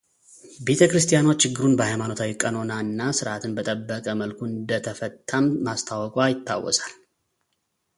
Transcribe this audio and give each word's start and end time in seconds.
ቤተ 0.67 0.79
ክርስቲያኗ 0.91 1.27
ችግሩን 1.43 1.75
በሃይማኖታዊ 1.79 2.31
ቀኖና 2.43 2.79
እና 2.85 2.99
ሥርዓትን 3.19 3.55
በጠበቀ 3.59 4.07
መልኩ 4.23 4.41
እንደተፈታም 4.51 5.47
ማስታወቋ 5.69 6.17
ይታወሳል 6.35 6.95